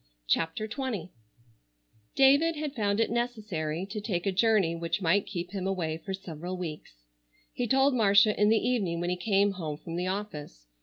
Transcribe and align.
CHAPTER 0.25 0.67
XX 0.67 1.09
David 2.15 2.55
had 2.55 2.73
found 2.73 2.99
it 2.99 3.11
necessary 3.11 3.85
to 3.85 4.01
take 4.01 4.25
a 4.25 4.31
journey 4.31 4.75
which 4.75 4.99
might 4.99 5.27
keep 5.27 5.51
him 5.51 5.67
away 5.67 5.97
for 5.99 6.11
several 6.15 6.57
weeks. 6.57 7.03
He 7.53 7.67
told 7.67 7.93
Marcia 7.93 8.35
in 8.35 8.49
the 8.49 8.67
evening 8.67 8.99
when 8.99 9.11
he 9.11 9.15
came 9.15 9.51
home 9.51 9.77
from 9.77 9.97
the 9.97 10.07
office. 10.07 10.65